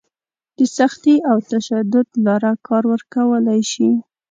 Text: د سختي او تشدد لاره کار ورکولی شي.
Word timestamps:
د 0.57 0.59
سختي 0.77 1.15
او 1.29 1.37
تشدد 1.51 2.07
لاره 2.25 2.51
کار 2.67 2.83
ورکولی 2.91 3.61
شي. 3.71 3.89